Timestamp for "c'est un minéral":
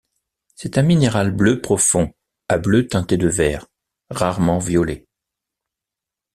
0.55-1.29